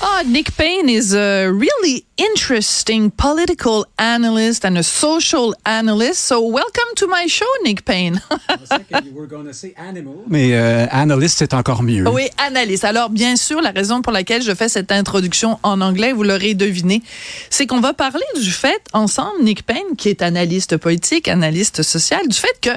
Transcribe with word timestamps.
Oh, 0.00 0.22
Nick 0.24 0.56
Payne 0.56 0.88
is 0.88 1.12
a 1.12 1.48
really 1.48 2.04
interesting 2.16 3.10
political 3.10 3.84
analyst 3.98 4.64
and 4.64 4.78
a 4.78 4.82
social 4.84 5.56
analyst. 5.66 6.22
So 6.22 6.40
welcome 6.40 6.94
to 6.96 7.08
my 7.08 7.26
show, 7.26 7.44
Nick 7.64 7.84
Payne. 7.84 8.20
Mais 10.28 10.54
euh, 10.54 10.86
analyst, 10.92 11.38
c'est 11.38 11.52
encore 11.52 11.82
mieux. 11.82 12.06
Oui, 12.08 12.28
analyste. 12.38 12.84
Alors, 12.84 13.10
bien 13.10 13.34
sûr, 13.34 13.60
la 13.60 13.72
raison 13.72 14.00
pour 14.00 14.12
laquelle 14.12 14.42
je 14.42 14.54
fais 14.54 14.68
cette 14.68 14.92
introduction 14.92 15.58
en 15.64 15.80
anglais, 15.80 16.12
vous 16.12 16.22
l'aurez 16.22 16.54
deviné, 16.54 17.02
c'est 17.50 17.66
qu'on 17.66 17.80
va 17.80 17.92
parler 17.92 18.26
du 18.36 18.52
fait, 18.52 18.82
ensemble, 18.92 19.42
Nick 19.42 19.66
Payne, 19.66 19.96
qui 19.96 20.10
est 20.10 20.22
analyste 20.22 20.76
politique, 20.76 21.26
analyste 21.26 21.82
social, 21.82 22.28
du 22.28 22.36
fait 22.36 22.56
que 22.60 22.70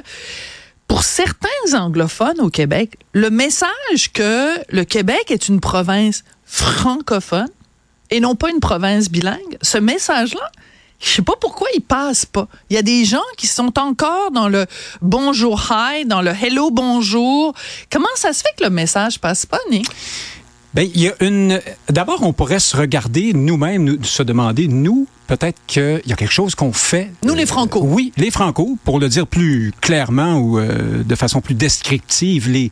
pour 0.92 1.04
certains 1.04 1.48
anglophones 1.74 2.42
au 2.42 2.50
Québec, 2.50 2.98
le 3.14 3.30
message 3.30 4.12
que 4.14 4.58
le 4.68 4.84
Québec 4.84 5.32
est 5.32 5.48
une 5.48 5.62
province 5.62 6.26
francophone 6.44 7.48
et 8.10 8.20
non 8.20 8.36
pas 8.36 8.50
une 8.50 8.60
province 8.60 9.10
bilingue, 9.10 9.58
ce 9.62 9.78
message-là, 9.78 10.52
je 11.00 11.08
sais 11.08 11.22
pas 11.22 11.36
pourquoi 11.40 11.70
il 11.76 11.80
passe 11.80 12.26
pas. 12.26 12.50
Il 12.70 12.76
y 12.76 12.78
a 12.78 12.82
des 12.82 13.06
gens 13.06 13.24
qui 13.38 13.48
sont 13.48 13.80
encore 13.80 14.32
dans 14.32 14.50
le 14.50 14.66
bonjour 15.02 15.66
hi, 15.72 16.04
dans 16.04 16.22
le 16.22 16.32
hello 16.32 16.72
bonjour. 16.72 17.54
Comment 17.90 18.14
ça 18.16 18.34
se 18.34 18.42
fait 18.42 18.54
que 18.58 18.66
le 18.66 18.70
message 18.70 19.18
passe 19.18 19.46
pas, 19.46 19.60
Nick? 19.72 19.88
Ben, 20.74 20.90
il 20.94 21.02
y 21.02 21.10
a 21.10 21.14
une. 21.20 21.60
D'abord, 21.90 22.24
on 22.24 22.32
pourrait 22.32 22.60
se 22.60 22.78
regarder 22.78 23.34
nous-mêmes, 23.34 23.98
se 24.04 24.24
demander, 24.24 24.70
nous, 24.70 25.06
peut-être 25.28 25.60
qu'il 25.68 26.02
y 26.06 26.14
a 26.14 26.16
quelque 26.16 26.32
chose 26.32 26.56
qu'on 26.56 26.72
fait. 26.72 27.12
Nous, 27.24 27.36
les 27.36 27.46
Franco. 27.46 27.82
oui, 27.84 28.14
les 28.16 28.32
Franco, 28.32 28.78
pour 28.86 29.00
le 29.00 29.10
dire 29.10 29.28
plus 29.28 29.74
clairement 29.82 30.38
ou 30.38 30.60
euh, 30.60 31.04
de 31.04 31.16
façon 31.16 31.42
plus 31.42 31.56
descriptive, 31.56 32.50
les 32.50 32.72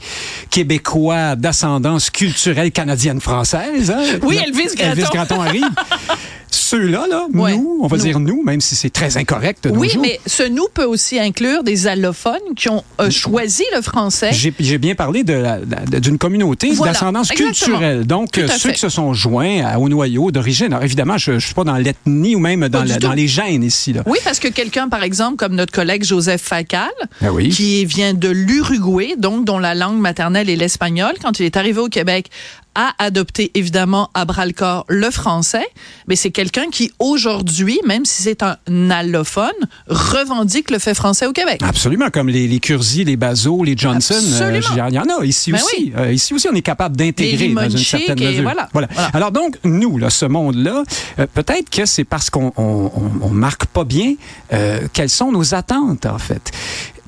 Québécois 0.49 1.35
d'ascendance 1.35 2.09
culturelle 2.09 2.71
canadienne-française. 2.71 3.91
Hein? 3.91 4.19
Oui, 4.23 4.37
Elvis 4.37 4.75
Gratton. 4.75 4.91
Elvis 4.91 5.09
Gratton 5.11 5.41
arrive. 5.41 5.63
Ceux-là, 6.69 7.05
là, 7.09 7.25
nous, 7.33 7.79
on 7.81 7.87
va 7.87 7.97
dire 7.97 8.19
nous, 8.19 8.43
même 8.43 8.61
si 8.61 8.75
c'est 8.75 8.91
très 8.91 9.17
incorrect. 9.17 9.67
De 9.67 9.71
oui, 9.71 9.97
mais 9.99 10.19
ce 10.27 10.43
nous 10.43 10.67
peut 10.73 10.83
aussi 10.85 11.19
inclure 11.19 11.63
des 11.63 11.87
allophones 11.87 12.35
qui 12.55 12.69
ont 12.69 12.83
euh, 13.01 13.09
choisi 13.09 13.63
le 13.75 13.81
français. 13.81 14.29
J'ai 14.33 14.77
bien 14.77 14.93
parlé 14.93 15.23
d'une 15.23 16.17
communauté 16.19 16.71
Voilà, 16.71 16.93
d'ascendance 16.93 17.29
culturelle. 17.29 18.05
Donc, 18.05 18.37
à 18.37 18.47
ceux 18.49 18.69
fait. 18.69 18.73
qui 18.75 18.79
se 18.81 18.89
sont 18.89 19.13
joints 19.13 19.63
à- 19.65 19.79
au 19.79 19.89
noyau 19.89 20.29
d'origine. 20.31 20.67
Alors, 20.67 20.83
évidemment, 20.83 21.17
je 21.17 21.31
ne 21.31 21.39
suis 21.39 21.53
pas 21.55 21.63
dans 21.63 21.77
l'ethnie 21.77 22.35
ou 22.35 22.39
même 22.39 22.67
dans, 22.69 22.83
la- 22.83 22.97
dans 22.97 23.13
les 23.13 23.27
gènes 23.27 23.63
ici. 23.63 23.93
Là. 23.93 24.03
Oui, 24.05 24.19
parce 24.23 24.39
que 24.39 24.47
quelqu'un, 24.47 24.89
par 24.89 25.01
exemple, 25.03 25.37
comme 25.37 25.55
notre 25.55 25.71
collègue 25.73 26.03
Joseph 26.03 26.41
Facal, 26.41 26.89
Ah 27.21 27.31
oui. 27.33 27.49
qui 27.49 27.85
vient 27.85 28.13
de 28.13 28.29
l'Uruguay, 28.29 29.15
donc 29.17 29.45
dont 29.45 29.57
la 29.57 29.73
langue 29.73 29.99
maternelle 29.99 30.49
est 30.49 30.55
l'espagnol, 30.55 31.13
quand 31.21 31.39
il 31.39 31.45
est 31.45 31.57
arrivé 31.57 31.79
au 31.79 31.87
Québec, 31.89 32.29
a 32.75 32.91
adopté 32.99 33.51
évidemment 33.55 34.09
à 34.13 34.25
bras 34.25 34.45
le 34.45 34.53
corps 34.53 34.85
le 34.87 35.09
français, 35.09 35.65
mais 36.07 36.15
c'est 36.15 36.29
quelqu'un 36.29 36.58
qui 36.71 36.91
aujourd'hui, 36.99 37.79
même 37.85 38.05
si 38.05 38.23
c'est 38.23 38.43
un 38.43 38.57
allophone, 38.89 39.51
revendique 39.87 40.71
le 40.71 40.79
fait 40.79 40.93
français 40.93 41.25
au 41.25 41.31
Québec. 41.33 41.61
Absolument, 41.63 42.09
comme 42.09 42.29
les, 42.29 42.47
les 42.47 42.59
Curzi, 42.59 43.03
les 43.03 43.15
Bazot, 43.17 43.63
les 43.63 43.75
Johnson. 43.77 44.15
euh, 44.41 44.61
il 44.89 44.93
y 44.93 44.99
en 44.99 45.03
a 45.19 45.25
ici 45.25 45.51
Ben 45.51 45.57
aussi. 45.61 45.75
oui. 45.77 45.93
Euh, 45.97 46.11
ici 46.13 46.33
aussi, 46.33 46.47
on 46.51 46.55
est 46.55 46.61
capable 46.61 46.95
d'intégrer 46.97 47.49
dans 47.49 47.69
une 47.69 47.77
certaine 47.77 48.19
mesure. 48.19 48.43
voilà. 48.43 48.69
Voilà. 48.73 48.87
Alors 49.13 49.31
donc, 49.31 49.57
nous, 49.63 49.97
là, 49.97 50.09
ce 50.09 50.25
monde-là, 50.25 50.83
euh, 51.19 51.27
peut-être 51.33 51.69
que 51.69 51.85
c'est 51.85 52.03
parce 52.03 52.29
qu'on 52.29 52.51
on, 52.57 52.91
on- 52.95 53.11
on 53.21 53.29
marque 53.29 53.65
pas 53.65 53.83
bien 53.83 54.15
euh, 54.53 54.81
quelles 54.93 55.09
sont 55.09 55.31
nos 55.31 55.53
attentes, 55.53 56.05
en 56.05 56.17
fait. 56.19 56.51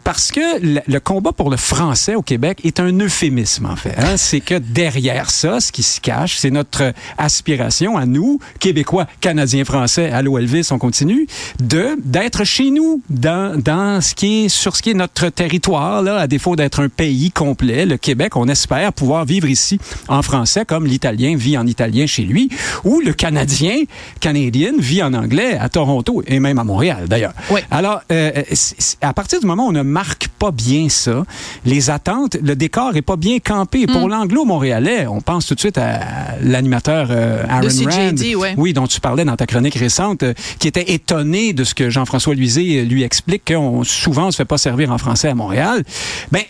Parce 0.04 0.32
que 0.32 0.82
le, 0.88 1.00
combat 1.00 1.32
pour 1.32 1.50
le 1.50 1.58
français 1.58 2.16
au 2.16 2.22
Québec 2.22 2.60
est 2.64 2.80
un 2.80 2.92
euphémisme, 3.00 3.66
en 3.66 3.76
fait. 3.76 3.94
hein. 3.98 4.18
C'est 4.18 4.40
que 4.42 4.56
derrière 4.56 5.30
ça, 5.30 5.60
ce 5.60 5.72
qui 5.72 5.84
se 5.84 6.00
cache, 6.02 6.38
c'est 6.38 6.50
notre 6.52 6.94
aspiration 7.18 7.98
à 7.98 8.06
nous, 8.06 8.40
Québécois, 8.60 9.08
Canadiens, 9.20 9.64
Français, 9.66 10.12
allô 10.12 10.38
Elvis, 10.38 10.68
on 10.72 10.78
continue, 10.80 11.28
de 11.60 11.98
d'être 12.04 12.44
chez 12.44 12.72
nous, 12.72 13.02
dans, 13.10 13.60
dans 13.62 14.02
ce 14.02 14.16
qui 14.16 14.46
est, 14.46 14.50
sur 14.50 14.76
ce 14.76 14.82
qui 14.82 14.92
est 14.92 14.96
notre 14.96 15.30
territoire, 15.30 16.02
là, 16.02 16.18
à 16.18 16.28
défaut 16.28 16.56
d'être 16.56 16.80
un 16.82 16.90
pays 16.90 17.32
complet, 17.32 17.86
le 17.86 17.98
Québec, 17.98 18.36
on 18.36 18.48
espère 18.48 18.94
pouvoir 18.94 19.26
vivre 19.26 19.48
ici 19.50 19.80
en 20.08 20.22
français, 20.22 20.66
comme 20.66 20.86
l'Italien 20.86 21.36
vit 21.36 21.58
en 21.58 21.68
italien 21.68 22.06
chez 22.06 22.24
lui, 22.24 22.50
ou 22.84 23.02
le 23.02 23.14
Canadien, 23.14 23.76
Canadien 24.20 24.72
vit 24.80 25.04
en 25.04 25.14
anglais 25.14 25.58
à 25.58 25.70
Toronto 25.70 26.24
et 26.28 26.40
même 26.40 26.60
à 26.60 26.64
Montréal, 26.64 27.06
d'ailleurs. 27.08 27.34
Oui. 27.50 27.62
Alors, 27.70 28.02
euh, 28.12 28.32
c'est- 28.52 28.98
à 29.02 29.14
partir 29.14 29.40
du 29.40 29.46
moment 29.46 29.66
où 29.66 29.70
on 29.70 29.72
ne 29.74 29.82
marque 29.92 30.30
pas 30.40 30.52
bien 30.52 30.90
ça, 30.90 31.24
les 31.66 31.90
attentes, 31.90 32.38
le 32.42 32.56
décor 32.56 32.96
est 32.96 33.02
pas 33.04 33.16
bien 33.18 33.38
campé. 33.40 33.86
Pour 33.86 34.08
Mm. 34.08 34.12
l'anglo-montréalais, 34.12 35.06
on 35.08 35.22
pense 35.22 35.46
tout 35.46 35.56
de 35.56 35.60
suite 35.60 35.78
à 35.78 36.00
l'animateur 36.42 37.08
euh, 37.12 37.44
Aaron 37.48 37.68
CJD, 37.68 38.34
Rand, 38.36 38.42
ouais. 38.42 38.54
oui, 38.58 38.74
dont 38.74 38.88
tu 38.88 39.00
parlais 39.00 39.26
dans 39.26 39.36
ta 39.36 39.46
chronique 39.46 39.76
récente, 39.76 40.24
euh, 40.24 40.34
qui 40.60 40.68
était 40.68 40.92
étonné 40.94 41.54
de 41.54 41.64
ce 41.64 41.76
que 41.76 41.90
Jean-François 41.90 42.34
Luisé 42.34 42.80
euh, 42.80 42.84
lui 42.86 43.04
explique 43.04 43.44
qu'on 43.54 43.84
souvent 43.84 44.28
on 44.28 44.32
se 44.32 44.38
fait 44.38 44.46
pas 44.46 44.58
servir 44.58 44.92
en 44.92 44.98
français 44.98 45.28
à 45.30 45.36
Montréal. 45.36 45.84
Ben 46.32 46.42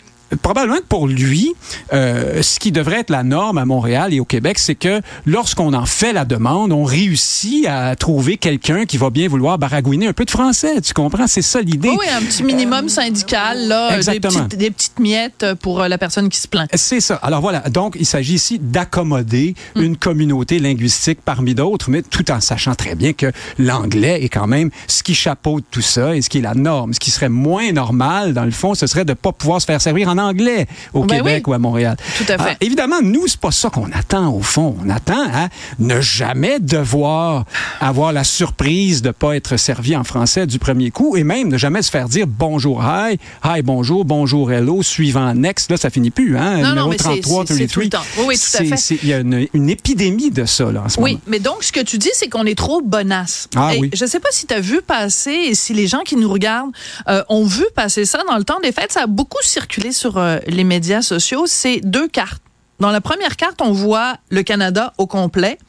Probablement 0.41 0.77
que 0.77 0.85
pour 0.87 1.07
lui, 1.07 1.53
euh, 1.93 2.41
ce 2.41 2.59
qui 2.59 2.71
devrait 2.71 2.99
être 2.99 3.09
la 3.09 3.23
norme 3.23 3.57
à 3.57 3.65
Montréal 3.65 4.13
et 4.13 4.19
au 4.19 4.25
Québec, 4.25 4.59
c'est 4.59 4.75
que 4.75 5.01
lorsqu'on 5.25 5.73
en 5.73 5.85
fait 5.85 6.13
la 6.13 6.25
demande, 6.25 6.71
on 6.71 6.83
réussit 6.83 7.65
à 7.67 7.95
trouver 7.95 8.37
quelqu'un 8.37 8.85
qui 8.85 8.97
va 8.97 9.09
bien 9.09 9.27
vouloir 9.27 9.57
baragouiner 9.57 10.07
un 10.07 10.13
peu 10.13 10.25
de 10.25 10.31
français. 10.31 10.81
Tu 10.81 10.93
comprends? 10.93 11.27
C'est 11.27 11.41
ça 11.41 11.61
l'idée. 11.61 11.89
Oui, 11.89 12.05
un 12.15 12.21
petit 12.21 12.43
minimum 12.43 12.89
syndical, 12.89 13.67
là, 13.67 13.93
euh, 13.93 14.03
des 14.03 14.19
petites, 14.19 14.55
des 14.55 14.71
petites 14.71 14.99
miettes 14.99 15.45
pour 15.61 15.81
euh, 15.81 15.87
la 15.87 15.97
personne 15.97 16.29
qui 16.29 16.39
se 16.39 16.47
plaint. 16.47 16.69
C'est 16.73 17.01
ça. 17.01 17.15
Alors 17.15 17.41
voilà, 17.41 17.61
donc 17.69 17.95
il 17.99 18.05
s'agit 18.05 18.35
ici 18.35 18.59
d'accommoder 18.59 19.55
Hmm. 19.75 19.81
une 19.81 19.97
communauté 19.97 20.59
linguistique 20.59 21.19
parmi 21.23 21.55
d'autres, 21.55 21.89
mais 21.89 22.01
tout 22.01 22.29
en 22.31 22.39
sachant 22.41 22.75
très 22.75 22.95
bien 22.95 23.13
que 23.13 23.31
l'anglais 23.57 24.23
est 24.23 24.29
quand 24.29 24.47
même 24.47 24.69
ce 24.87 25.03
qui 25.03 25.15
chapeaute 25.15 25.63
tout 25.71 25.81
ça 25.81 26.15
et 26.15 26.21
ce 26.21 26.29
qui 26.29 26.39
est 26.39 26.41
la 26.41 26.53
norme. 26.55 26.93
Ce 26.93 26.99
qui 26.99 27.11
serait 27.11 27.29
moins 27.29 27.71
normal, 27.71 28.33
dans 28.33 28.45
le 28.45 28.51
fond, 28.51 28.73
ce 28.73 28.87
serait 28.87 29.05
de 29.05 29.11
ne 29.11 29.15
pas 29.15 29.31
pouvoir 29.31 29.61
se 29.61 29.65
faire 29.65 29.81
servir 29.81 30.09
en 30.09 30.17
anglais 30.21 30.67
au 30.93 31.03
Ben 31.03 31.17
Québec 31.17 31.43
oui. 31.47 31.51
ou 31.51 31.53
à 31.55 31.59
Montréal. 31.59 31.97
Tout 32.17 32.23
à 32.23 32.37
fait. 32.37 32.41
Alors, 32.43 32.55
évidemment, 32.61 33.01
nous, 33.01 33.27
c'est 33.27 33.39
pas 33.39 33.51
ça 33.51 33.69
qu'on 33.69 33.89
attend 33.91 34.33
au 34.33 34.41
fond. 34.41 34.75
On 34.85 34.89
attend 34.89 35.23
à 35.33 35.49
ne 35.79 35.99
jamais 36.01 36.59
devoir 36.59 37.45
avoir 37.79 38.13
la 38.13 38.23
surprise 38.23 39.01
de 39.01 39.11
pas 39.11 39.35
être 39.35 39.57
servi 39.57 39.95
en 39.95 40.03
français 40.03 40.47
du 40.47 40.59
premier 40.59 40.91
coup 40.91 41.15
et 41.17 41.23
même 41.23 41.47
ne 41.49 41.57
jamais 41.57 41.81
se 41.81 41.91
faire 41.91 42.07
dire 42.09 42.25
bonjour, 42.27 42.83
hi, 42.83 43.17
hi, 43.43 43.61
bonjour, 43.61 44.05
bonjour, 44.05 44.51
hello, 44.51 44.81
suivant 44.83 45.33
next. 45.33 45.69
Là, 45.71 45.77
ça 45.77 45.89
finit 45.89 46.11
plus, 46.11 46.37
hein? 46.37 46.57
Non, 46.57 46.75
non, 46.75 46.87
mais 46.89 46.97
c'est- 46.97 47.03
33, 47.03 47.45
c'est- 47.47 47.55
c'est 47.55 47.67
tout 47.67 47.79
le 47.81 47.89
33. 47.89 47.99
temps. 47.99 48.21
Oui, 48.21 48.25
oui, 48.29 48.35
tout 48.37 48.57
à 48.73 48.77
fait. 48.77 48.95
Il 49.03 49.07
y 49.09 49.13
a 49.13 49.19
une, 49.19 49.47
une 49.53 49.69
épidémie 49.69 50.31
de 50.31 50.45
ça, 50.45 50.71
là, 50.71 50.83
en 50.85 50.89
ce 50.89 50.99
Oui, 50.99 51.11
moment. 51.11 51.23
mais 51.27 51.39
donc 51.39 51.63
ce 51.63 51.71
que 51.71 51.79
tu 51.81 51.97
dis, 51.97 52.09
c'est 52.13 52.27
qu'on 52.29 52.45
est 52.45 52.57
trop 52.57 52.81
bonasse. 52.81 53.47
Ah 53.55 53.75
Et 53.75 53.79
oui. 53.79 53.89
Je 53.93 54.05
sais 54.05 54.19
pas 54.19 54.29
si 54.31 54.45
tu 54.47 54.53
as 54.53 54.59
vu 54.59 54.81
passer 54.81 55.31
et 55.31 55.55
si 55.55 55.73
les 55.73 55.87
gens 55.87 56.01
qui 56.01 56.15
nous 56.15 56.29
regardent 56.31 56.71
euh, 57.07 57.23
ont 57.29 57.45
vu 57.45 57.63
passer 57.75 58.05
ça 58.05 58.19
dans 58.29 58.37
le 58.37 58.43
temps 58.43 58.59
des 58.61 58.71
fêtes. 58.71 58.91
Ça 58.91 59.03
a 59.03 59.07
beaucoup 59.07 59.41
circulé 59.41 59.91
sur 59.91 60.10
euh, 60.17 60.39
les 60.47 60.63
médias 60.63 61.01
sociaux. 61.01 61.45
C'est 61.47 61.81
deux 61.83 62.07
cartes. 62.07 62.41
Dans 62.79 62.91
la 62.91 63.01
première 63.01 63.35
carte, 63.37 63.61
on 63.61 63.71
voit 63.71 64.17
le 64.29 64.41
Canada 64.41 64.93
au 64.97 65.05
complet. 65.05 65.59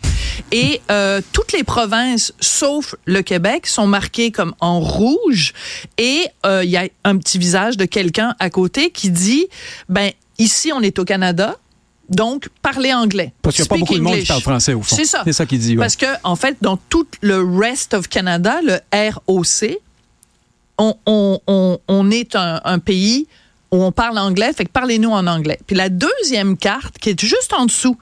Et 0.51 0.81
euh, 0.91 1.21
toutes 1.33 1.53
les 1.53 1.63
provinces, 1.63 2.33
sauf 2.41 2.95
le 3.05 3.23
Québec, 3.23 3.67
sont 3.67 3.87
marquées 3.87 4.31
comme 4.31 4.55
en 4.61 4.81
rouge. 4.81 5.53
Et 5.99 6.27
euh, 6.47 6.65
il 6.65 6.71
y 6.71 6.77
a 6.77 6.89
un 7.05 7.19
petit 7.19 7.39
visage 7.39 7.77
de 7.77 7.85
quelqu'un 7.85 8.35
à 8.39 8.49
côté 8.51 8.91
qui 8.91 9.11
dit, 9.11 9.47
ben 9.89 10.11
ici 10.39 10.73
on 10.75 10.81
est 10.81 10.99
au 10.99 11.05
Canada, 11.05 11.57
donc 12.09 12.49
parlez 12.63 12.93
anglais. 12.95 13.33
Parce 13.43 13.57
qu'il 13.57 13.63
n'y 13.63 13.69
a 13.69 13.71
pas 13.71 13.79
beaucoup 13.79 13.95
de 13.95 14.01
monde 14.01 14.19
qui 14.19 14.27
parle 14.27 14.41
français, 14.41 14.75
au 14.75 14.83
fond. 14.83 14.97
C'est 14.97 15.05
ça. 15.05 15.23
C'est 15.25 15.33
ça 15.33 15.47
qu'il 15.47 15.59
dit, 15.59 15.73
ouais. 15.73 15.81
Parce 15.81 15.97
que, 15.97 16.07
en 16.25 16.37
fait, 16.37 16.57
dans 16.61 16.77
tout 16.77 17.07
le 17.21 17.43
rest 17.59 17.95
of 17.95 18.09
Canada, 18.09 18.61
le 18.63 18.81
ROC, 19.27 19.79
on, 20.79 20.95
on, 21.07 21.41
on, 21.47 21.79
on 21.89 22.11
est 22.11 22.37
un, 22.37 22.61
un 22.65 22.79
pays 22.79 23.27
où 23.73 23.83
on 23.83 23.91
parle 23.91 24.19
anglais, 24.19 24.53
fait 24.53 24.67
que 24.67 24.71
parlez-nous 24.71 25.11
en 25.11 25.27
anglais. 25.27 25.59
Puis 25.67 25.75
la 25.75 25.89
deuxième 25.89 26.57
carte, 26.57 26.99
qui 26.99 27.11
est 27.11 27.21
juste 27.21 27.53
en 27.55 27.67
dessous, 27.67 27.97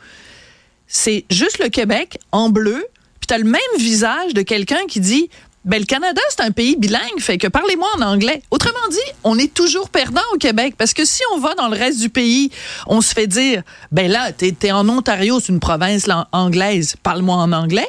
c'est 0.86 1.24
juste 1.30 1.58
le 1.62 1.68
Québec 1.68 2.18
en 2.32 2.50
bleu, 2.50 2.84
puis 3.20 3.26
tu 3.28 3.40
le 3.40 3.48
même 3.48 3.60
visage 3.78 4.34
de 4.34 4.42
quelqu'un 4.42 4.84
qui 4.88 5.00
dit 5.00 5.30
ben, 5.64 5.78
le 5.78 5.84
Canada, 5.84 6.22
c'est 6.30 6.40
un 6.40 6.52
pays 6.52 6.74
bilingue, 6.76 7.20
fait 7.20 7.36
que 7.36 7.46
parlez-moi 7.46 7.86
en 7.98 8.02
anglais. 8.02 8.42
Autrement 8.50 8.88
dit, 8.90 8.96
on 9.24 9.38
est 9.38 9.52
toujours 9.52 9.90
perdant 9.90 10.22
au 10.34 10.38
Québec 10.38 10.74
parce 10.78 10.94
que 10.94 11.04
si 11.04 11.22
on 11.34 11.38
va 11.38 11.54
dans 11.54 11.68
le 11.68 11.76
reste 11.76 12.00
du 12.00 12.08
pays, 12.08 12.50
on 12.86 13.02
se 13.02 13.12
fait 13.12 13.26
dire 13.26 13.62
ben 13.92 14.10
là, 14.10 14.32
t'es 14.32 14.56
es 14.62 14.72
en 14.72 14.88
Ontario, 14.88 15.38
c'est 15.38 15.52
une 15.52 15.60
province 15.60 16.08
anglaise, 16.32 16.96
parle-moi 17.02 17.36
en 17.36 17.52
anglais. 17.52 17.88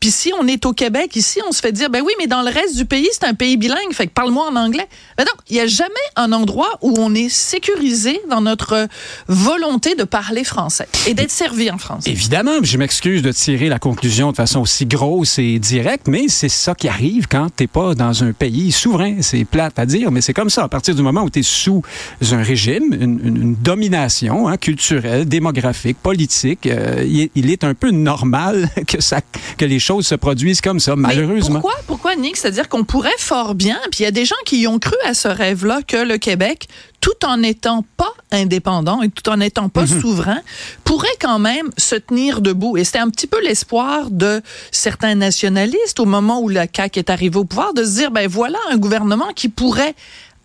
Puis 0.00 0.10
si 0.12 0.32
on 0.38 0.46
est 0.46 0.64
au 0.64 0.72
Québec, 0.72 1.16
ici, 1.16 1.40
on 1.48 1.52
se 1.52 1.60
fait 1.60 1.72
dire, 1.72 1.90
ben 1.90 2.02
oui, 2.04 2.12
mais 2.18 2.28
dans 2.28 2.42
le 2.42 2.50
reste 2.50 2.76
du 2.76 2.84
pays, 2.84 3.08
c'est 3.12 3.24
un 3.24 3.34
pays 3.34 3.56
bilingue, 3.56 3.92
fait 3.92 4.06
que 4.06 4.12
parle-moi 4.12 4.48
en 4.48 4.54
anglais. 4.54 4.86
Ben 5.16 5.24
non, 5.24 5.32
il 5.50 5.54
n'y 5.54 5.60
a 5.60 5.66
jamais 5.66 5.92
un 6.14 6.32
endroit 6.32 6.78
où 6.82 6.94
on 6.98 7.14
est 7.14 7.28
sécurisé 7.28 8.20
dans 8.30 8.40
notre 8.40 8.86
volonté 9.26 9.96
de 9.96 10.04
parler 10.04 10.44
français 10.44 10.88
et 11.06 11.14
d'être 11.14 11.30
servi 11.30 11.70
en 11.70 11.78
français. 11.78 12.10
Évidemment, 12.10 12.62
je 12.62 12.78
m'excuse 12.78 13.22
de 13.22 13.32
tirer 13.32 13.68
la 13.68 13.80
conclusion 13.80 14.30
de 14.30 14.36
façon 14.36 14.60
aussi 14.60 14.86
grosse 14.86 15.38
et 15.38 15.58
directe, 15.58 16.06
mais 16.06 16.28
c'est 16.28 16.48
ça 16.48 16.74
qui 16.74 16.86
arrive 16.86 17.26
quand 17.26 17.48
t'es 17.54 17.66
pas 17.66 17.94
dans 17.94 18.22
un 18.22 18.32
pays 18.32 18.70
souverain. 18.70 19.16
C'est 19.20 19.44
plate 19.44 19.78
à 19.78 19.86
dire, 19.86 20.12
mais 20.12 20.20
c'est 20.20 20.34
comme 20.34 20.50
ça. 20.50 20.62
À 20.62 20.68
partir 20.68 20.94
du 20.94 21.02
moment 21.02 21.22
où 21.22 21.30
tu 21.30 21.40
es 21.40 21.42
sous 21.42 21.82
un 22.30 22.42
régime, 22.42 22.92
une, 22.92 23.20
une 23.24 23.54
domination 23.56 24.46
hein, 24.46 24.56
culturelle, 24.56 25.26
démographique, 25.26 25.98
politique, 25.98 26.66
euh, 26.66 27.04
il, 27.04 27.30
il, 27.34 27.50
est 27.50 27.64
un 27.64 27.74
peu 27.74 27.90
normal 27.90 28.68
que, 28.86 29.00
ça, 29.00 29.20
que 29.56 29.64
les 29.64 29.78
choses 29.88 30.06
se 30.06 30.14
produisent 30.14 30.60
comme 30.60 30.80
ça, 30.80 30.96
malheureusement. 30.96 31.60
pourquoi, 31.60 31.80
pourquoi, 31.86 32.14
Nick? 32.14 32.36
C'est-à-dire 32.36 32.68
qu'on 32.68 32.84
pourrait 32.84 33.10
fort 33.18 33.54
bien, 33.54 33.78
puis 33.90 34.00
il 34.00 34.02
y 34.02 34.06
a 34.06 34.10
des 34.10 34.26
gens 34.26 34.36
qui 34.44 34.60
y 34.60 34.66
ont 34.66 34.78
cru 34.78 34.96
à 35.04 35.14
ce 35.14 35.28
rêve-là, 35.28 35.80
que 35.82 35.96
le 35.96 36.18
Québec 36.18 36.68
tout 37.00 37.24
en 37.24 37.38
n'étant 37.38 37.84
pas 37.96 38.12
indépendant 38.32 39.02
et 39.02 39.08
tout 39.08 39.28
en 39.30 39.36
n'étant 39.36 39.68
pas 39.68 39.82
mhm. 39.82 40.00
souverain, 40.00 40.40
pourrait 40.84 41.06
quand 41.20 41.38
même 41.38 41.70
se 41.76 41.94
tenir 41.94 42.40
debout. 42.40 42.76
Et 42.76 42.84
c'était 42.84 42.98
un 42.98 43.08
petit 43.08 43.26
peu 43.26 43.40
l'espoir 43.42 44.10
de 44.10 44.42
certains 44.72 45.14
nationalistes 45.14 46.00
au 46.00 46.04
moment 46.04 46.40
où 46.40 46.48
la 46.48 46.66
CAQ 46.66 46.98
est 46.98 47.10
arrivée 47.10 47.38
au 47.38 47.44
pouvoir, 47.44 47.72
de 47.72 47.84
se 47.84 47.94
dire, 47.94 48.10
ben 48.10 48.28
voilà 48.28 48.58
un 48.70 48.76
gouvernement 48.76 49.28
qui 49.34 49.48
pourrait 49.48 49.94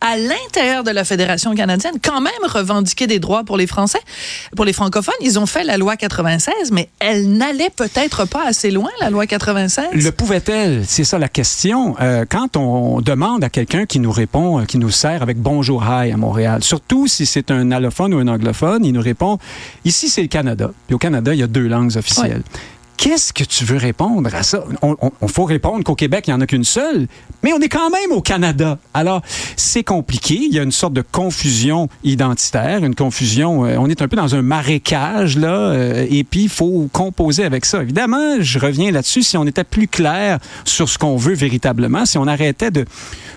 à 0.03 0.17
l'intérieur 0.17 0.83
de 0.83 0.91
la 0.91 1.05
Fédération 1.05 1.55
canadienne, 1.55 1.93
quand 2.03 2.19
même 2.19 2.33
revendiquer 2.43 3.07
des 3.07 3.19
droits 3.19 3.45
pour 3.45 3.55
les 3.55 3.67
Français, 3.67 4.01
pour 4.53 4.65
les 4.65 4.73
francophones. 4.73 5.13
Ils 5.21 5.39
ont 5.39 5.45
fait 5.45 5.63
la 5.63 5.77
loi 5.77 5.95
96, 5.95 6.71
mais 6.73 6.89
elle 6.99 7.31
n'allait 7.31 7.69
peut-être 7.69 8.25
pas 8.27 8.45
assez 8.45 8.69
loin, 8.69 8.89
la 8.99 9.09
loi 9.09 9.25
96. 9.25 9.85
Le 9.93 10.11
pouvait-elle? 10.11 10.83
C'est 10.85 11.05
ça 11.05 11.17
la 11.17 11.29
question. 11.29 11.95
Euh, 12.01 12.25
quand 12.29 12.57
on 12.57 12.99
demande 12.99 13.45
à 13.45 13.49
quelqu'un 13.49 13.85
qui 13.85 13.99
nous 13.99 14.11
répond, 14.11 14.59
euh, 14.59 14.65
qui 14.65 14.77
nous 14.77 14.91
sert 14.91 15.21
avec 15.21 15.37
Bonjour 15.37 15.81
Hi 15.85 16.11
à 16.11 16.17
Montréal, 16.17 16.65
surtout 16.65 17.07
si 17.07 17.25
c'est 17.25 17.49
un 17.49 17.71
allophone 17.71 18.13
ou 18.13 18.17
un 18.17 18.27
anglophone, 18.27 18.83
il 18.83 18.91
nous 18.91 19.01
répond, 19.01 19.37
ici 19.85 20.09
c'est 20.09 20.21
le 20.21 20.27
Canada. 20.27 20.71
Puis 20.87 20.95
au 20.95 20.99
Canada, 20.99 21.33
il 21.33 21.39
y 21.39 21.43
a 21.43 21.47
deux 21.47 21.67
langues 21.67 21.95
officielles. 21.95 22.43
Qu'est-ce 23.03 23.33
que 23.33 23.43
tu 23.43 23.65
veux 23.65 23.75
répondre 23.75 24.33
à 24.33 24.43
ça? 24.43 24.63
On, 24.81 25.27
faut 25.27 25.43
répondre 25.43 25.83
qu'au 25.83 25.93
Québec, 25.93 26.23
il 26.25 26.29
n'y 26.29 26.35
en 26.35 26.39
a 26.39 26.47
qu'une 26.47 26.63
seule, 26.63 27.07
mais 27.43 27.51
on 27.51 27.59
est 27.59 27.67
quand 27.67 27.89
même 27.89 28.13
au 28.13 28.21
Canada. 28.21 28.77
Alors, 28.93 29.21
c'est 29.57 29.83
compliqué. 29.83 30.35
Il 30.35 30.55
y 30.55 30.57
a 30.57 30.63
une 30.63 30.71
sorte 30.71 30.93
de 30.93 31.01
confusion 31.01 31.89
identitaire, 32.05 32.85
une 32.85 32.95
confusion. 32.95 33.65
Euh, 33.65 33.75
on 33.77 33.89
est 33.89 34.01
un 34.01 34.07
peu 34.07 34.15
dans 34.15 34.35
un 34.35 34.41
marécage, 34.41 35.37
là, 35.37 35.49
euh, 35.49 36.07
et 36.09 36.23
puis 36.23 36.43
il 36.43 36.49
faut 36.49 36.87
composer 36.93 37.43
avec 37.43 37.65
ça. 37.65 37.81
Évidemment, 37.81 38.37
je 38.39 38.57
reviens 38.57 38.89
là-dessus. 38.89 39.23
Si 39.23 39.35
on 39.35 39.45
était 39.45 39.65
plus 39.65 39.89
clair 39.89 40.39
sur 40.63 40.87
ce 40.87 40.97
qu'on 40.97 41.17
veut 41.17 41.35
véritablement, 41.35 42.05
si 42.05 42.17
on 42.17 42.25
arrêtait 42.25 42.71
de 42.71 42.85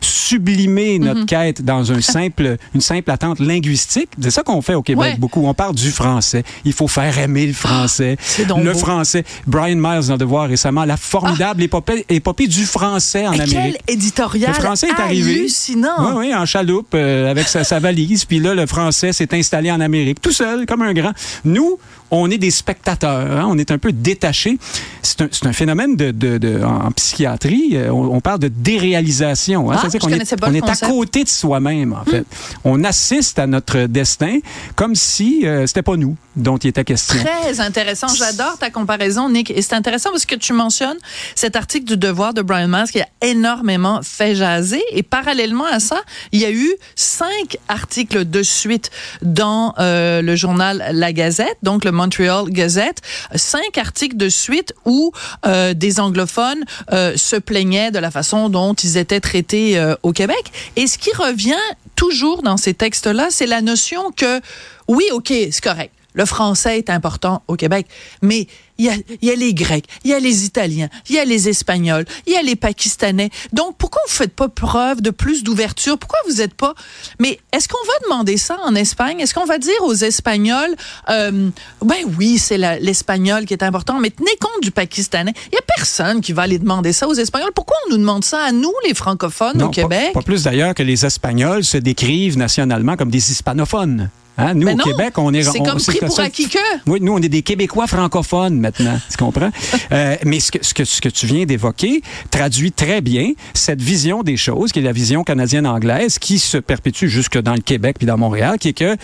sublimer 0.01 1.01
notre 1.01 1.21
mhm. 1.21 1.27
quête 1.27 1.63
dans 1.63 1.91
un 1.91 2.01
simple, 2.01 2.57
une 2.73 2.81
simple 2.81 3.11
attente 3.11 3.41
linguistique, 3.41 4.11
c'est 4.21 4.31
ça 4.31 4.45
qu'on 4.45 4.63
fait 4.63 4.75
au 4.75 4.83
Québec 4.83 5.19
beaucoup. 5.19 5.45
On 5.45 5.55
parle 5.55 5.75
du 5.75 5.91
français. 5.91 6.45
Il 6.65 6.73
faut 6.73 6.87
faire 6.87 7.19
aimer 7.19 7.49
le 7.49 7.53
français. 7.53 8.17
Ah, 8.49 8.61
le 8.63 8.75
français. 8.75 9.25
Brian 9.57 9.77
Miles 9.77 10.09
dans 10.09 10.19
Devoir 10.19 10.49
récemment, 10.49 10.85
la 10.85 10.99
formidable 10.99 11.63
épopée, 11.63 12.05
épopée, 12.11 12.47
du 12.47 12.67
français 12.67 13.27
en 13.27 13.33
Et 13.33 13.41
Amérique. 13.41 13.81
Quel 13.87 13.95
éditorial 13.95 14.53
Le 14.55 14.63
français 14.63 14.89
est 14.89 15.01
arrivé. 15.01 15.33
Hallucinant. 15.33 16.17
Oui, 16.19 16.29
oui, 16.29 16.35
en 16.35 16.45
chaloupe, 16.45 16.93
euh, 16.95 17.31
avec 17.31 17.49
sa, 17.49 17.65
sa 17.65 17.79
valise. 17.79 18.27
Puis 18.27 18.39
là, 18.39 18.55
le 18.55 18.67
français 18.67 19.15
s'est 19.15 19.35
installé 19.35 19.71
en 19.71 19.81
Amérique, 19.81 20.21
tout 20.21 20.33
seul, 20.33 20.67
comme 20.67 20.83
un 20.83 20.93
grand. 20.93 21.13
Nous, 21.47 21.79
on 22.11 22.31
est 22.31 22.39
des 22.39 22.51
spectateurs, 22.51 23.39
hein, 23.39 23.47
on 23.49 23.59
est 23.59 23.71
un 23.71 23.79
peu 23.79 23.93
détachés. 23.93 24.59
C'est 25.03 25.23
un, 25.23 25.29
un, 25.49 25.53
phénomène 25.53 25.97
de, 25.97 26.11
de, 26.11 26.39
de, 26.39 26.63
en 26.63 26.91
psychiatrie, 26.93 27.71
euh, 27.75 27.91
on, 27.91 28.15
on, 28.15 28.21
parle 28.21 28.41
de 28.41 28.49
déréalisation. 28.49 29.71
Hein, 29.71 29.77
ah, 29.77 29.81
C'est-à-dire 29.81 30.01
qu'on 30.01 30.09
est, 30.11 30.45
on 30.45 30.55
est 30.55 30.69
à 30.69 30.87
côté 30.87 31.25
de 31.25 31.29
soi-même, 31.29 31.95
en 31.95 32.05
fait. 32.05 32.21
Hmm. 32.21 32.25
On 32.65 32.85
assiste 32.85 33.39
à 33.39 33.47
notre 33.47 33.87
destin 33.87 34.39
comme 34.75 34.95
si 34.95 35.47
euh, 35.47 35.67
c'était 35.67 35.83
pas 35.83 35.97
nous 35.97 36.17
dont 36.37 36.59
il 36.59 36.69
était 36.69 36.85
question. 36.85 37.19
Très 37.19 37.61
intéressant. 37.61 38.09
J'adore 38.09 38.59
ta 38.59 38.71
comparaison, 38.71 39.29
Et 39.37 39.63
c'est 39.63 39.75
intéressant 39.75 40.11
parce 40.11 40.27
que 40.27 40.35
tu 40.35 40.53
mentionnes 40.53 40.97
cet 41.35 41.57
article 41.57 41.85
du 41.85 41.97
Devoir 41.97 42.33
de 42.33 42.43
Brian 42.43 42.69
Miles 42.69 42.91
qui 42.91 43.01
a 43.01 43.09
énormément 43.21 44.01
fait 44.03 44.35
jaser. 44.35 44.83
Et 44.93 45.03
parallèlement 45.03 45.67
à 45.67 45.81
ça, 45.81 46.01
il 46.33 46.41
y 46.41 46.45
a 46.45 46.51
eu 46.51 46.73
cinq 46.95 47.59
articles 47.69 48.29
de 48.29 48.43
suite 48.43 48.91
dans 49.23 49.75
euh, 49.79 50.23
le 50.23 50.37
journal 50.37 50.85
La 50.93 51.13
Gazette, 51.13 51.59
donc 51.63 51.85
le 51.85 51.93
Montreal 51.93 52.49
Gazette, 52.49 53.03
cinq 53.35 53.77
articles 53.79 54.17
de 54.17 54.29
suite 54.29 54.75
où 54.85 55.13
euh, 55.47 55.75
des 55.75 56.01
anglophones 56.01 56.65
euh, 56.93 57.17
se 57.17 57.37
plaignaient 57.37 57.91
de 57.91 57.99
la 57.99 58.11
façon 58.11 58.49
dont 58.49 58.75
ils 58.75 58.97
étaient 58.97 59.21
traités 59.21 59.57
au 60.03 60.13
Québec. 60.13 60.53
Et 60.77 60.87
ce 60.87 60.99
qui 60.99 61.11
revient 61.13 61.55
toujours 61.95 62.43
dans 62.43 62.57
ces 62.57 62.75
textes-là, 62.75 63.29
c'est 63.31 63.47
la 63.47 63.61
notion 63.61 64.11
que 64.13 64.41
oui, 64.89 65.05
ok, 65.13 65.29
c'est 65.29 65.63
correct 65.63 65.93
le 66.17 66.25
français 66.25 66.79
est 66.79 66.91
important 66.91 67.43
au 67.47 67.55
Québec, 67.55 67.87
mais 68.23 68.49
il 68.79 68.87
y 68.87 68.89
a, 68.89 68.95
y 69.23 69.31
a, 69.31 69.35
les 69.35 69.55
Grecs, 69.55 69.87
il 70.05 70.11
y 70.11 70.15
a 70.15 70.19
les 70.19 70.45
Italiens, 70.45 70.89
il 71.09 71.15
y 71.15 71.19
a 71.19 71.25
les 71.25 71.49
Espagnols, 71.49 72.05
il 72.27 72.33
y 72.33 72.37
a 72.37 72.43
les 72.43 72.57
Pakistanais. 72.57 73.31
Donc, 73.53 73.77
pourquoi 73.79 74.03
vous 74.07 74.13
faites 74.13 74.35
pas 74.35 74.49
preuve 74.49 75.01
de 75.01 75.11
plus 75.11 75.45
d'ouverture? 75.45 75.99
Pourquoi 75.99 76.19
vous 76.27 76.41
êtes 76.41 76.55
pas... 76.55 76.75
Mais 77.19 77.39
est-ce 77.53 77.69
qu'on 77.69 77.85
va 77.87 77.93
demander 78.05 78.37
ça 78.37 78.59
en 78.65 78.75
Espagne? 78.75 79.21
Est-ce 79.21 79.33
qu'on 79.33 79.47
va 79.47 79.59
dire 79.59 79.81
aux 79.83 79.95
Espagnols, 79.95 80.75
euh, 81.09 81.49
ben 81.83 81.97
oui, 82.19 82.39
c'est 82.39 82.59
l'Espagnol 82.59 83.47
qui 83.47 83.55
est 83.55 83.63
important, 83.63 83.99
mais 83.99 84.11
tenez 84.11 84.37
compte 84.41 84.63
du 84.63 84.71
Pakistanais. 84.71 85.33
Il 85.53 85.55
y 85.55 85.59
a 85.59 85.65
personne 85.77 86.21
qui 86.21 86.33
va 86.33 86.43
aller 86.43 86.59
demander 86.59 86.93
ça 86.93 87.09
aux 87.09 87.15
Espagnols. 87.15 87.53
Pourquoi 87.55 87.77
on 87.87 87.93
nous 87.93 87.99
demande 87.99 88.25
ça 88.25 88.43
à 88.43 88.53
nous, 88.53 88.73
les 88.87 88.95
francophones, 88.95 89.63
au 89.63 89.71
Québec? 89.71 90.13
Pas, 90.13 90.21
pas 90.21 90.25
plus 90.25 90.45
d'ailleurs 90.45 90.75
que 90.75 90.83
les 90.83 91.07
Espagnols 91.07 91.65
se 91.65 91.79
décrivent 91.79 92.37
nationalement 92.37 92.97
comme 92.97 93.11
des 93.11 93.31
hispanophones. 93.31 94.11
Hein? 94.39 94.55
Nous, 94.55 94.69
au 94.69 94.77
Québec, 94.77 95.19
on 95.19 95.33
est... 95.33 95.43
C'est 95.43 95.59
comme 95.59 95.81
pris 95.81 95.99
pour 95.99 96.21
acquis 96.21 96.49
que... 96.49 96.59
Oui, 96.87 96.99
nous, 97.01 97.13
on 97.13 97.19
est 97.19 97.29
des 97.29 97.43
Québécois 97.43 97.87
francophones 97.87 98.59
maintenant, 98.59 98.99
tu 99.11 99.17
comprends? 99.17 99.51
euh, 99.93 100.17
mais 100.25 100.41
ce 100.41 100.53
que, 100.53 100.59
ce, 100.63 100.75
que, 100.75 100.85
ce 100.85 101.01
que 101.01 101.09
tu 101.09 101.27
viens 101.27 101.45
d'évoquer 101.45 102.03
traduit 102.31 102.73
très 102.73 103.01
bien 103.01 103.33
cette 103.55 103.81
vision 103.81 104.23
des 104.23 104.37
choses, 104.37 104.73
qui 104.73 104.81
est 104.81 104.83
la 104.83 104.93
vision 104.93 105.25
canadienne-anglaise, 105.25 106.19
qui 106.19 106.39
se 106.39 106.59
perpétue 106.59 107.07
jusque 107.07 107.39
dans 107.39 107.55
le 107.55 107.61
Québec 107.61 107.97
puis 107.99 108.07
dans 108.07 108.19
Montréal, 108.19 108.59
qui 108.59 108.69
est 108.69 108.73
que 108.73 108.97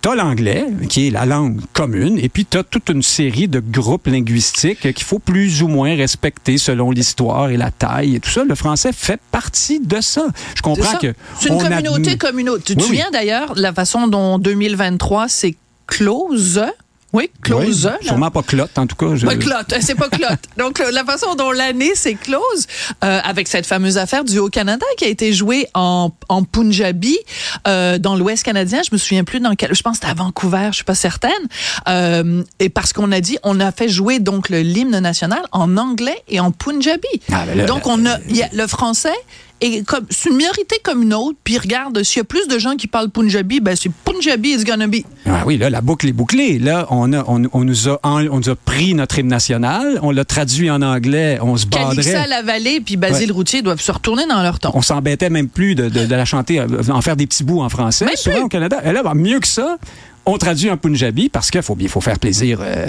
tu 0.00 0.08
as 0.08 0.14
l'anglais, 0.14 0.64
qui 0.88 1.08
est 1.08 1.10
la 1.10 1.26
langue 1.26 1.60
commune, 1.72 2.18
et 2.18 2.28
puis 2.28 2.46
tu 2.46 2.56
as 2.56 2.62
toute 2.62 2.88
une 2.88 3.02
série 3.02 3.48
de 3.48 3.60
groupes 3.60 4.06
linguistiques 4.06 4.92
qu'il 4.94 5.04
faut 5.04 5.18
plus 5.18 5.62
ou 5.62 5.68
moins 5.68 5.96
respecter 5.96 6.56
selon 6.56 6.90
l'histoire 6.90 7.50
et 7.50 7.56
la 7.56 7.70
taille 7.70 8.16
et 8.16 8.20
tout 8.20 8.30
ça. 8.30 8.44
Le 8.44 8.54
français 8.54 8.92
fait 8.92 9.20
partie 9.32 9.80
de 9.80 10.00
ça. 10.00 10.26
Je 10.54 10.62
comprends 10.62 10.96
que... 10.98 11.14
C'est 11.40 11.48
une 11.48 11.58
communauté 11.58 12.16
communauté. 12.16 12.62
Tu 12.64 12.76
te 12.76 12.82
souviens 12.82 13.10
d'ailleurs 13.12 13.54
la 13.56 13.72
façon 13.72 14.06
dont 14.06 14.38
2023 14.78 15.28
s'est 15.28 15.56
close 15.86 16.62
oui, 17.14 17.30
close. 17.42 17.90
Oui, 17.90 18.06
sûrement 18.06 18.30
pas 18.30 18.42
clotte, 18.42 18.76
en 18.78 18.86
tout 18.86 18.94
cas. 18.94 19.14
Je... 19.14 19.24
Pas 19.24 19.36
clotte, 19.36 19.74
c'est 19.80 19.94
pas 19.94 20.10
clotte. 20.10 20.40
Donc, 20.58 20.78
la 20.92 21.04
façon 21.04 21.34
dont 21.36 21.50
l'année 21.50 21.94
s'est 21.94 22.16
close, 22.16 22.66
euh, 23.02 23.20
avec 23.24 23.48
cette 23.48 23.64
fameuse 23.64 23.96
affaire 23.96 24.24
du 24.24 24.38
Haut-Canada 24.38 24.84
qui 24.98 25.06
a 25.06 25.08
été 25.08 25.32
jouée 25.32 25.68
en, 25.72 26.10
en 26.28 26.44
Punjabi, 26.44 27.16
euh, 27.66 27.96
dans 27.96 28.14
l'Ouest 28.14 28.44
canadien, 28.44 28.82
je 28.82 28.90
me 28.92 28.98
souviens 28.98 29.24
plus 29.24 29.40
dans 29.40 29.54
quel, 29.54 29.74
je 29.74 29.80
pense 29.80 29.98
que 29.98 30.06
c'était 30.06 30.20
à 30.20 30.22
Vancouver, 30.22 30.68
je 30.68 30.76
suis 30.76 30.84
pas 30.84 30.94
certaine, 30.94 31.30
euh, 31.88 32.42
et 32.58 32.68
parce 32.68 32.92
qu'on 32.92 33.10
a 33.10 33.22
dit, 33.22 33.38
on 33.42 33.58
a 33.58 33.72
fait 33.72 33.88
jouer 33.88 34.18
donc 34.18 34.50
l'hymne 34.50 34.98
national 34.98 35.40
en 35.52 35.78
anglais 35.78 36.22
et 36.28 36.40
en 36.40 36.50
Punjabi. 36.50 37.08
Ah, 37.32 37.44
ben 37.46 37.56
là, 37.56 37.64
donc, 37.64 37.86
on 37.86 38.04
a, 38.04 38.18
y 38.28 38.42
a 38.42 38.48
le 38.52 38.66
français, 38.66 39.16
et 39.60 39.82
comme 39.82 40.04
c'est 40.10 40.30
une 40.30 40.36
minorité 40.36 40.76
comme 40.82 41.02
une 41.02 41.14
autre, 41.14 41.38
puis 41.42 41.58
regarde, 41.58 42.02
s'il 42.02 42.18
y 42.18 42.20
a 42.20 42.24
plus 42.24 42.46
de 42.48 42.58
gens 42.58 42.76
qui 42.76 42.86
parlent 42.86 43.10
Punjabi, 43.10 43.60
ben 43.60 43.74
c'est 43.76 43.90
Punjabi 44.04 44.50
it's 44.50 44.64
gonna 44.64 44.86
be. 44.86 44.98
Ah 45.26 45.42
oui, 45.46 45.58
là, 45.58 45.68
la 45.68 45.80
boucle 45.80 46.08
est 46.08 46.12
bouclée. 46.12 46.58
Là, 46.58 46.86
on, 46.90 47.12
a, 47.12 47.24
on, 47.26 47.42
on 47.52 47.64
nous 47.64 47.88
a, 47.88 47.98
on 48.04 48.20
nous 48.20 48.48
a 48.48 48.56
pris 48.56 48.94
notre 48.94 49.18
hymne 49.18 49.28
national, 49.28 49.98
on 50.02 50.10
l'a 50.10 50.24
traduit 50.24 50.70
en 50.70 50.82
anglais, 50.82 51.38
on 51.42 51.56
se 51.56 51.66
battrait. 51.66 51.96
Calixa 51.96 52.26
la 52.26 52.42
vallée 52.42 52.80
puis 52.80 52.96
Basile 52.96 53.30
ouais. 53.30 53.36
Routier 53.36 53.62
doivent 53.62 53.80
se 53.80 53.92
retourner 53.92 54.26
dans 54.26 54.42
leur 54.42 54.58
temps. 54.60 54.70
On 54.74 54.82
s'embêtait 54.82 55.30
même 55.30 55.48
plus 55.48 55.74
de, 55.74 55.88
de, 55.88 56.06
de, 56.06 56.14
la 56.14 56.24
chanter, 56.24 56.60
euh, 56.60 56.66
en 56.90 57.00
faire 57.00 57.16
des 57.16 57.26
petits 57.26 57.44
bouts 57.44 57.60
en 57.60 57.68
français. 57.68 58.04
Même 58.04 58.16
souvent 58.16 58.36
plus. 58.36 58.44
au 58.44 58.48
Canada. 58.48 58.78
Et 58.84 58.92
là, 58.92 59.02
ben, 59.02 59.14
mieux 59.14 59.40
que 59.40 59.48
ça, 59.48 59.78
on 60.28 60.36
traduit 60.36 60.70
en 60.70 60.76
Punjabi 60.76 61.28
parce 61.30 61.50
qu'il 61.50 61.62
faut, 61.62 61.76
faut 61.88 62.00
faire 62.00 62.18
plaisir 62.18 62.60
euh, 62.60 62.86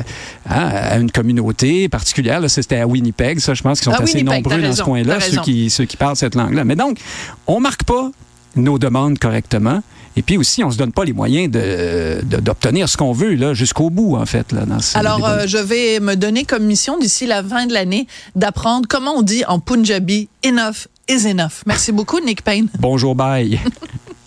hein, 0.49 0.69
à 0.73 0.97
une 0.97 1.09
communauté 1.09 1.87
particulière. 1.87 2.41
C'était 2.49 2.79
à 2.79 2.87
Winnipeg, 2.87 3.39
ça, 3.39 3.53
je 3.53 3.63
pense 3.63 3.79
qu'ils 3.79 3.91
sont 3.91 3.97
à 3.97 4.03
assez 4.03 4.17
Winnipeg, 4.17 4.43
nombreux 4.43 4.61
dans 4.61 4.73
ce 4.73 4.83
coin-là, 4.83 5.19
ceux 5.21 5.41
qui, 5.41 5.69
ceux 5.69 5.85
qui 5.85 5.97
parlent 5.97 6.17
cette 6.17 6.35
langue-là. 6.35 6.65
Mais 6.65 6.75
donc, 6.75 6.99
on 7.47 7.59
marque 7.59 7.83
pas 7.83 8.11
nos 8.55 8.77
demandes 8.77 9.17
correctement. 9.19 9.81
Et 10.17 10.21
puis 10.21 10.37
aussi, 10.37 10.63
on 10.65 10.71
se 10.71 10.77
donne 10.77 10.91
pas 10.91 11.05
les 11.05 11.13
moyens 11.13 11.49
d'obtenir 11.49 12.85
de, 12.85 12.89
ce 12.89 12.97
qu'on 12.97 13.13
veut 13.13 13.35
là 13.35 13.53
jusqu'au 13.53 13.89
bout, 13.89 14.17
en 14.17 14.25
fait. 14.25 14.51
Là, 14.51 14.65
dans 14.65 14.79
Alors, 14.95 15.25
euh, 15.25 15.45
je 15.47 15.57
vais 15.57 16.01
me 16.01 16.15
donner 16.15 16.43
comme 16.43 16.65
mission 16.65 16.97
d'ici 16.97 17.25
la 17.25 17.41
fin 17.41 17.67
de 17.67 17.73
l'année 17.73 18.05
d'apprendre 18.35 18.85
comment 18.89 19.13
on 19.15 19.21
dit 19.21 19.45
en 19.47 19.59
Punjabi 19.59 20.27
enough 20.45 20.87
is 21.07 21.25
enough. 21.25 21.63
Merci 21.65 21.93
beaucoup, 21.93 22.19
Nick 22.19 22.43
Payne. 22.43 22.67
Bonjour, 22.79 23.15
bye. 23.15 23.61